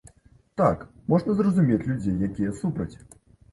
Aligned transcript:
Так, 0.61 0.85
можна 1.13 1.35
зразумець 1.41 1.87
людзей, 1.91 2.19
якія 2.31 2.57
супраць. 2.63 2.93